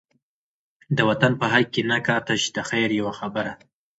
د 0.97 0.99
وطن 1.09 1.31
په 1.39 1.45
حق 1.51 1.67
کی 1.73 1.81
نه 1.91 1.97
کا، 2.05 2.15
تش 2.27 2.41
دخیر 2.57 2.89
یوه 2.99 3.13
خبره 3.19 3.51